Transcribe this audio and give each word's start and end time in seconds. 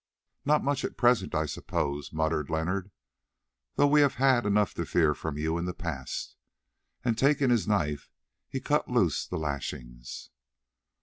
"Not 0.45 0.63
much 0.63 0.83
at 0.83 0.97
present, 0.97 1.35
I 1.35 1.45
suppose," 1.45 2.11
muttered 2.11 2.49
Leonard, 2.49 2.89
"though 3.75 3.85
we 3.85 4.01
have 4.01 4.15
had 4.15 4.47
enough 4.47 4.73
to 4.73 4.83
fear 4.87 5.13
from 5.13 5.37
you 5.37 5.59
in 5.59 5.65
the 5.65 5.75
past." 5.75 6.35
And 7.05 7.15
taking 7.15 7.51
his 7.51 7.67
knife 7.67 8.09
he 8.49 8.59
cut 8.59 8.89
loose 8.89 9.27
the 9.27 9.37
lashings. 9.37 10.31